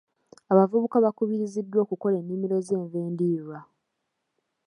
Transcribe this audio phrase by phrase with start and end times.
[0.51, 3.57] Abavubuka bakubiriziddwa okukola ennimiro z'enva endiirwa.